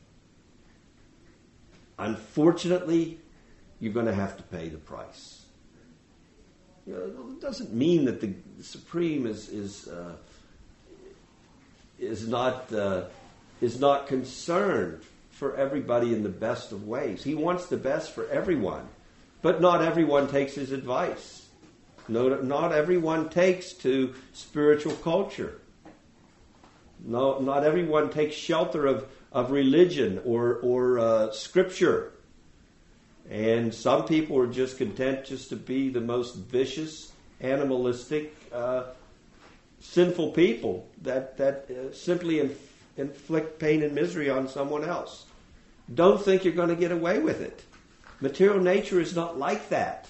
[1.99, 3.19] unfortunately,
[3.81, 5.45] you're going to have to pay the price.
[6.87, 10.17] You know, it doesn't mean that the Supreme is is uh,
[11.99, 13.05] is not uh,
[13.62, 17.25] is not concerned for everybody in the best of ways.
[17.25, 18.87] He wants the best for everyone.
[19.44, 21.46] But not everyone takes his advice.
[22.09, 25.61] No, not everyone takes to spiritual culture.
[27.04, 32.14] No, not everyone takes shelter of, of religion or, or uh, scripture.
[33.28, 38.85] And some people are just content just to be the most vicious, animalistic, uh,
[39.78, 45.26] sinful people that, that uh, simply inf- inflict pain and misery on someone else.
[45.94, 47.62] Don't think you're going to get away with it.
[48.25, 50.09] Material nature is not like that.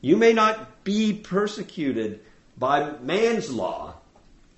[0.00, 2.20] You may not be persecuted
[2.56, 3.96] by man's law,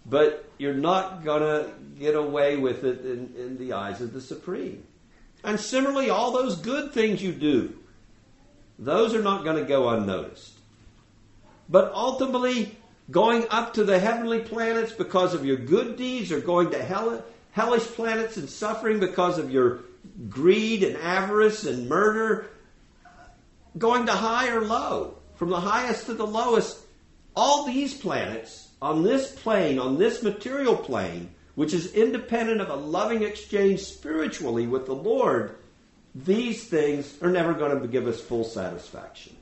[0.07, 4.21] but you're not going to get away with it in, in, the eyes of the
[4.21, 4.85] Supreme.
[5.43, 7.77] And similarly, all those good things you do,
[8.79, 10.53] those are not going to go unnoticed.
[11.69, 12.77] But ultimately,
[13.11, 17.25] going up to the heavenly planets because of your good deeds, or going to hell,
[17.51, 19.81] hellish planets and suffering because of your
[20.29, 22.47] greed and avarice and murder,
[23.79, 26.79] going to high or low, from the highest to the lowest.
[27.37, 32.75] All these planets on this plane, on this material plane, which is independent of a
[32.75, 35.57] loving exchange spiritually with the Lord,
[36.15, 39.37] these things are never going to give us full satisfaction.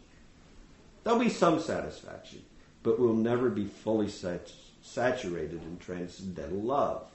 [1.03, 2.43] There'll be some satisfaction,
[2.83, 7.07] but we'll never be fully sat- saturated in transcendental love.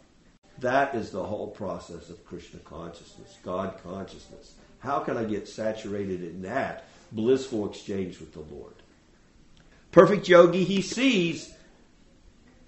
[0.60, 4.54] That is the whole process of Krishna consciousness, God consciousness.
[4.80, 8.74] How can I get saturated in that blissful exchange with the Lord?
[9.92, 11.54] Perfect yogi, he sees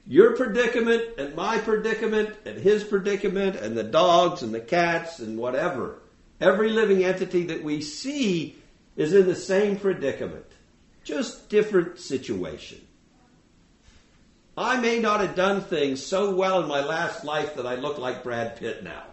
[0.08, 5.38] your predicament and my predicament and his predicament and the dogs and the cats and
[5.38, 6.00] whatever.
[6.40, 8.56] Every living entity that we see
[8.96, 10.46] is in the same predicament,
[11.04, 12.85] just different situation.
[14.58, 17.98] I may not have done things so well in my last life that I look
[17.98, 19.04] like Brad Pitt now.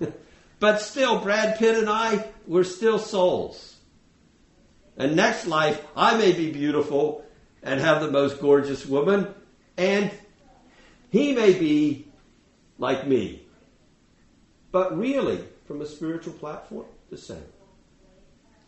[0.60, 3.76] but still, Brad Pitt and I, we're still souls.
[4.96, 7.24] And next life, I may be beautiful
[7.62, 9.34] and have the most gorgeous woman,
[9.76, 10.10] and
[11.10, 12.06] he may be
[12.78, 13.42] like me.
[14.72, 17.44] But really, from a spiritual platform, the same.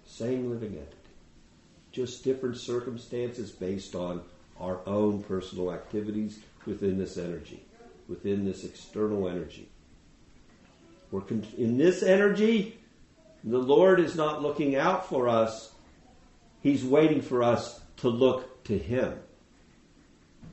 [0.05, 0.97] Same living entity.
[1.93, 4.23] Just different circumstances based on
[4.61, 7.63] our own personal activities within this energy,
[8.09, 9.69] within this external energy.
[11.11, 12.79] We're con- in this energy,
[13.45, 15.73] the Lord is not looking out for us,
[16.63, 19.15] He's waiting for us to look to Him.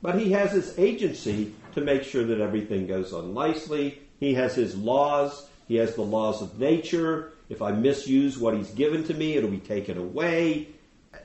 [0.00, 4.00] But He has His agency to make sure that everything goes on nicely.
[4.20, 7.32] He has His laws, He has the laws of nature.
[7.48, 10.68] If I misuse what He's given to me, it'll be taken away.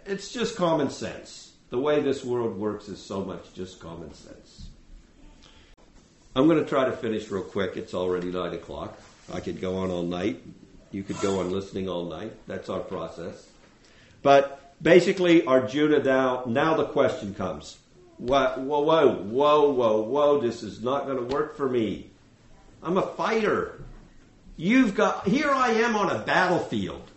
[0.06, 1.49] It's just common sense.
[1.70, 4.70] The way this world works is so much just common sense.
[6.36, 7.78] I'm going to try to finish real quick.
[7.78, 9.00] It's already 9 o'clock.
[9.32, 10.42] I could go on all night.
[10.92, 12.34] You could go on listening all night.
[12.48, 13.48] That's our process.
[14.22, 17.78] But basically, Arjuna now, now the question comes.
[18.18, 22.10] Whoa, whoa, whoa, whoa, whoa, whoa, this is not going to work for me.
[22.82, 23.84] I'm a fighter.
[24.58, 27.10] You've got, here I am on a battlefield.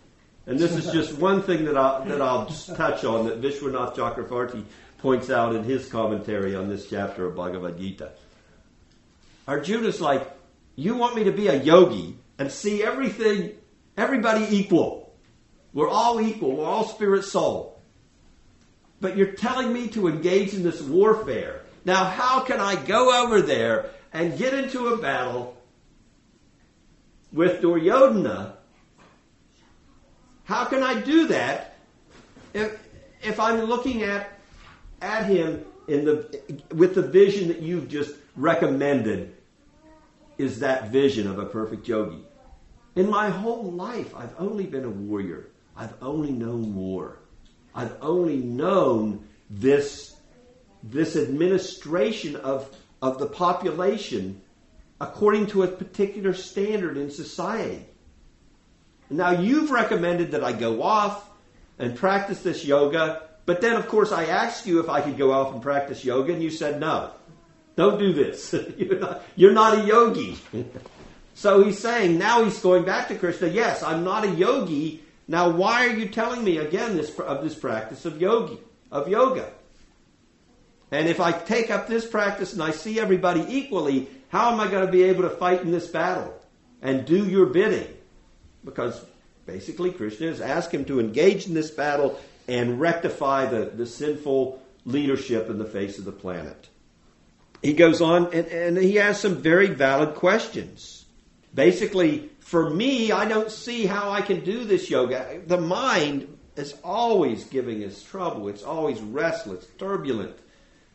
[0.45, 4.63] And this is just one thing that I'll, that I'll touch on that Vishwanath Chakravarti
[4.97, 8.11] points out in his commentary on this chapter of Bhagavad Gita.
[9.47, 10.29] Arjuna's like,
[10.75, 13.51] you want me to be a yogi and see everything,
[13.97, 15.13] everybody equal.
[15.73, 16.57] We're all equal.
[16.57, 17.81] We're all spirit soul.
[19.01, 21.61] But you're telling me to engage in this warfare.
[21.85, 25.57] Now, how can I go over there and get into a battle
[27.31, 28.57] with Duryodhana?
[30.43, 31.75] How can I do that
[32.53, 32.79] if,
[33.21, 34.39] if I'm looking at
[35.01, 39.35] at him in the with the vision that you've just recommended
[40.37, 42.25] is that vision of a perfect yogi.
[42.95, 45.49] In my whole life, I've only been a warrior.
[45.75, 47.19] I've only known war.
[47.73, 50.15] I've only known this,
[50.83, 52.69] this administration of,
[53.01, 54.41] of the population
[55.01, 57.85] according to a particular standard in society.
[59.15, 61.29] Now, you've recommended that I go off
[61.79, 65.31] and practice this yoga but then, of course, I asked you if I could go
[65.31, 67.11] off and practice yoga, and you said no.
[67.75, 68.55] Don't do this.
[68.77, 70.37] you're, not, you're not a yogi.
[71.33, 75.03] so he's saying, now he's going back to Krishna, yes, I'm not a yogi.
[75.27, 78.59] Now, why are you telling me again this, of this practice of yogi,
[78.91, 79.51] of yoga?
[80.91, 84.69] And if I take up this practice and I see everybody equally, how am I
[84.69, 86.33] going to be able to fight in this battle
[86.81, 87.87] and do your bidding?
[88.63, 89.03] Because
[89.45, 94.61] basically, Krishna has asked him to engage in this battle and rectify the, the sinful
[94.85, 96.69] leadership in the face of the planet.
[97.61, 101.05] He goes on and, and he has some very valid questions.
[101.53, 105.41] Basically, for me, I don't see how I can do this yoga.
[105.45, 108.49] The mind is always giving us trouble.
[108.49, 110.37] It's always restless, turbulent.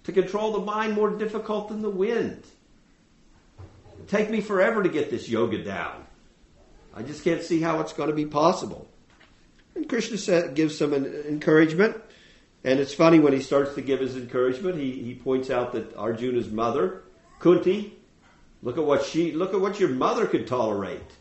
[0.04, 2.42] To control the mind more difficult than the wind.
[4.06, 6.06] Take me forever to get this yoga down.
[6.98, 8.88] I just can't see how it's going to be possible.
[9.76, 11.96] And Krishna gives some encouragement.
[12.64, 15.96] And it's funny when he starts to give his encouragement, he, he points out that
[15.96, 17.04] Arjuna's mother,
[17.38, 17.96] Kunti,
[18.64, 21.12] look at what she look at what your mother could tolerate.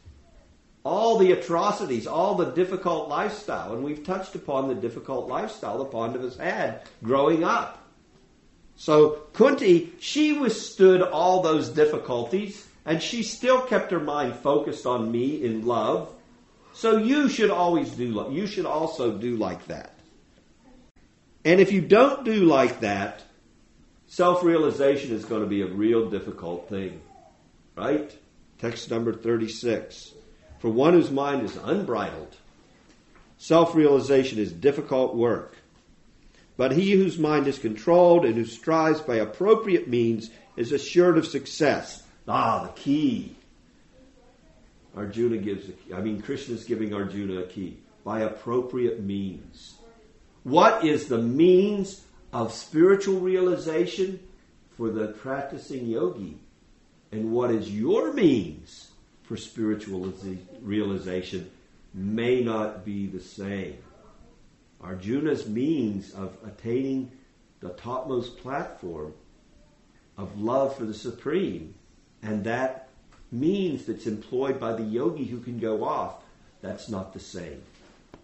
[0.84, 5.86] All the atrocities, all the difficult lifestyle, and we've touched upon the difficult lifestyle the
[5.86, 7.86] Pandavas had growing up.
[8.78, 15.12] So Kunti, she withstood all those difficulties, and she still kept her mind focused on
[15.12, 16.12] me in love
[16.74, 19.94] so you should always do you should also do like that.
[21.44, 23.24] And if you don't do like that,
[24.08, 27.02] self-realization is going to be a real difficult thing.
[27.76, 28.16] Right?
[28.60, 30.14] Text number 36.
[30.60, 32.36] For one whose mind is unbridled,
[33.38, 35.58] self-realization is difficult work.
[36.58, 41.28] But he whose mind is controlled and who strives by appropriate means is assured of
[41.28, 42.04] success.
[42.28, 43.36] Ah, the key.
[44.96, 49.76] Arjuna gives, I mean, Krishna is giving Arjuna a key by appropriate means.
[50.44, 52.04] What is the means
[52.34, 54.20] of spiritual realization
[54.76, 56.38] for the practicing yogi?
[57.12, 58.92] And what is your means
[59.24, 60.14] for spiritual
[60.62, 61.52] realization
[61.94, 63.78] may not be the same.
[64.80, 67.12] Arjuna's means of attaining
[67.60, 69.14] the topmost platform
[70.18, 71.74] of love for the Supreme,
[72.22, 72.90] and that
[73.32, 76.16] means that's employed by the yogi who can go off,
[76.62, 77.62] that's not the same.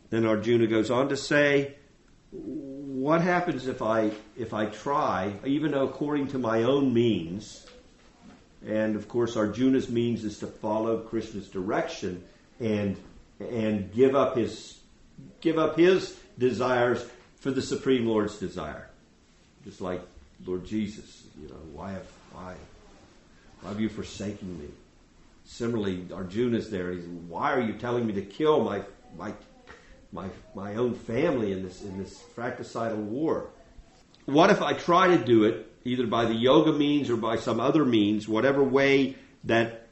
[0.09, 1.75] Then Arjuna goes on to say,
[2.31, 7.67] what happens if I if I try, even though according to my own means,
[8.65, 12.23] and of course Arjuna's means is to follow Krishna's direction
[12.59, 12.97] and
[13.39, 14.79] and give up his
[15.41, 17.05] give up his desires
[17.39, 18.89] for the Supreme Lord's desire.
[19.63, 20.01] Just like
[20.45, 22.55] Lord Jesus, you know, why have why,
[23.64, 24.68] why have you forsaken me?
[25.45, 26.91] Similarly, Arjuna is there.
[26.91, 28.84] He's, why are you telling me to kill my
[29.18, 29.34] my
[30.11, 33.49] my my own family in this in this fratricidal war?
[34.26, 37.59] What if I try to do it either by the yoga means or by some
[37.59, 39.88] other means, whatever way that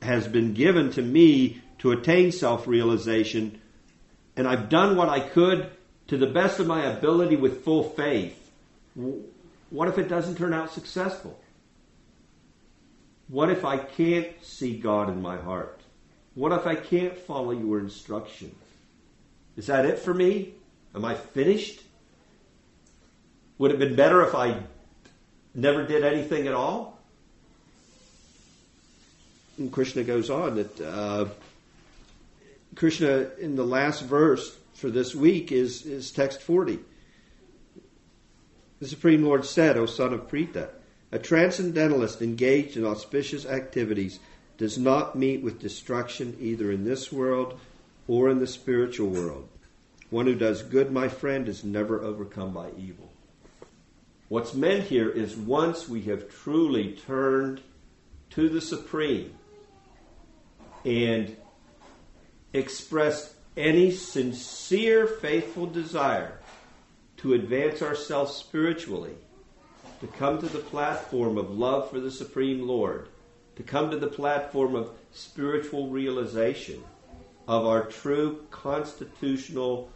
[0.00, 3.60] has been given to me to attain self-realization,
[4.36, 5.70] and I've done what I could
[6.08, 8.50] to the best of my ability with full faith.
[9.70, 11.38] What if it doesn't turn out successful?
[13.28, 15.80] What if I can't see God in my heart?
[16.34, 18.54] What if I can't follow your instruction?
[19.56, 20.54] Is that it for me?
[20.94, 21.80] Am I finished?
[23.58, 24.60] Would it have been better if I
[25.54, 27.00] never did anything at all?
[29.58, 31.26] And Krishna goes on that uh,
[32.74, 36.80] Krishna, in the last verse, for this week is, is text 40.
[38.80, 40.70] The Supreme Lord said, O son of Pritha,
[41.14, 44.18] a transcendentalist engaged in auspicious activities
[44.58, 47.60] does not meet with destruction either in this world
[48.08, 49.48] or in the spiritual world.
[50.10, 53.12] One who does good, my friend, is never overcome by evil.
[54.28, 57.60] What's meant here is once we have truly turned
[58.30, 59.36] to the Supreme
[60.84, 61.36] and
[62.52, 66.40] expressed any sincere, faithful desire
[67.18, 69.14] to advance ourselves spiritually,
[70.04, 73.08] to come to the platform of love for the Supreme Lord,
[73.56, 76.84] to come to the platform of spiritual realization
[77.48, 79.90] of our true constitutional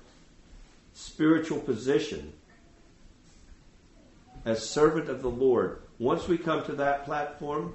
[0.94, 2.32] spiritual position
[4.46, 5.82] as servant of the Lord.
[5.98, 7.74] Once we come to that platform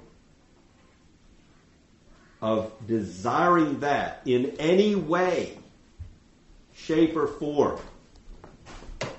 [2.42, 5.56] of desiring that in any way,
[6.74, 7.78] shape, or form,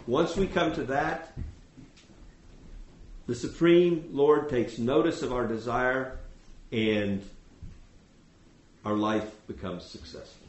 [0.06, 1.32] once we come to that,
[3.28, 6.18] the Supreme Lord takes notice of our desire
[6.72, 7.24] and
[8.84, 10.48] our life becomes successful.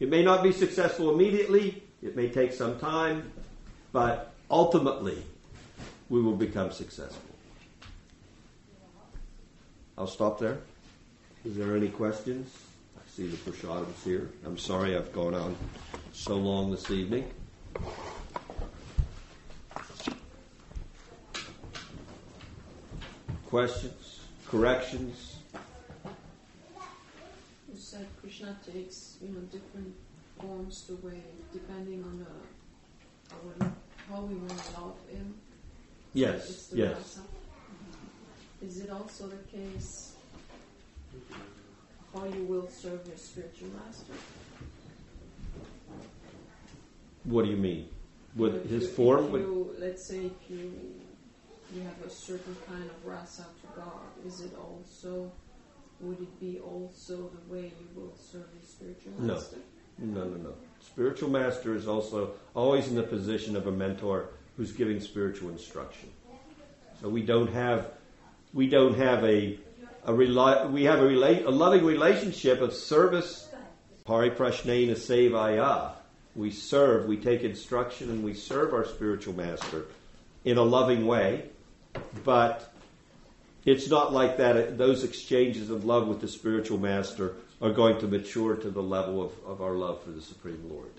[0.00, 3.32] It may not be successful immediately, it may take some time,
[3.92, 5.22] but ultimately
[6.08, 7.22] we will become successful.
[9.98, 10.58] I'll stop there.
[11.44, 12.54] Is there any questions?
[12.96, 14.28] I see the prasadam's here.
[14.44, 15.56] I'm sorry I've gone on
[16.12, 17.30] so long this evening.
[23.56, 24.20] Questions?
[24.48, 25.36] Corrections?
[26.04, 29.94] You said Krishna takes, you know, different
[30.38, 31.22] forms to way
[31.54, 33.72] depending on uh, the our,
[34.10, 35.34] how we want to love him.
[36.12, 36.96] Yes, yes.
[36.96, 37.20] rasa.
[37.20, 38.66] Mm-hmm.
[38.66, 40.12] Is it also the case
[42.12, 44.12] how you will serve your spiritual master?
[47.24, 47.88] What do you mean?
[48.36, 49.32] With his form?
[49.32, 51.05] You, let's say if you
[51.74, 55.30] you have a certain kind of rasa to God, is it also
[56.00, 59.56] would it be also the way you will serve your spiritual master?
[59.98, 60.36] no, no, no.
[60.36, 60.54] no.
[60.80, 66.10] Spiritual master is also always in the position of a mentor who's giving spiritual instruction.
[67.00, 67.90] So we don't have
[68.54, 69.58] we don't have a
[70.04, 73.48] a reli- we have a, rela- a loving relationship of service.
[74.06, 75.92] Pariprashnena sevaya.
[76.36, 79.86] We serve, we take instruction, and we serve our spiritual master
[80.44, 81.50] in a loving way.
[82.24, 82.72] But
[83.64, 84.56] it's not like that.
[84.56, 88.82] Uh, those exchanges of love with the spiritual master are going to mature to the
[88.82, 90.92] level of, of our love for the Supreme Lord.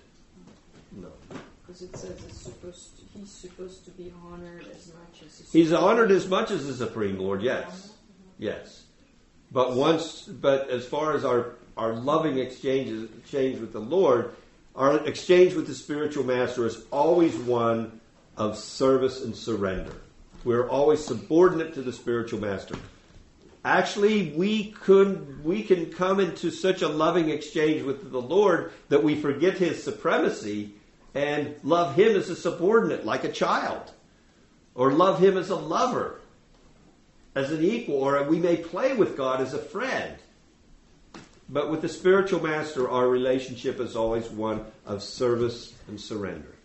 [0.92, 1.08] No.
[1.66, 5.58] Because it says it's supposed to, he's supposed to be honored as much as the
[5.58, 7.66] He's honored as much as the Supreme Lord, yes.
[7.66, 7.92] Uh-huh.
[8.38, 8.84] Yes.
[9.50, 14.34] But once, but as far as our, our loving exchanges, exchange with the Lord,
[14.76, 18.00] our exchange with the spiritual master is always one
[18.36, 19.94] of service and surrender.
[20.44, 22.76] We're always subordinate to the spiritual master.
[23.64, 29.02] Actually, we could we can come into such a loving exchange with the Lord that
[29.02, 30.74] we forget his supremacy
[31.14, 33.90] and love him as a subordinate, like a child.
[34.74, 36.20] Or love him as a lover,
[37.34, 40.16] as an equal, or we may play with God as a friend.
[41.48, 46.57] But with the spiritual master, our relationship is always one of service and surrender.